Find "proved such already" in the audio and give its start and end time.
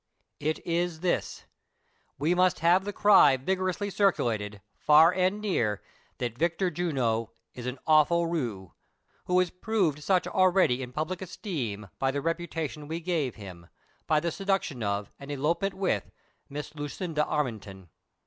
9.51-10.81